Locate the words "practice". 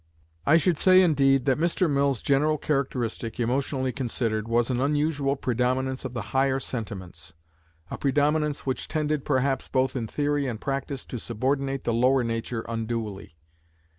10.59-11.05